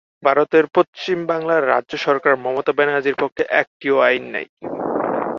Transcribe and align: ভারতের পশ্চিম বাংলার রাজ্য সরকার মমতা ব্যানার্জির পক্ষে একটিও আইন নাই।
ভারতের 0.23 0.65
পশ্চিম 0.75 1.17
বাংলার 1.27 1.61
রাজ্য 1.67 1.93
সরকার 1.97 2.33
মমতা 2.35 2.73
ব্যানার্জির 2.77 3.17
পক্ষে 3.17 3.43
একটিও 3.61 3.97
আইন 3.99 4.23
নাই। 4.31 4.47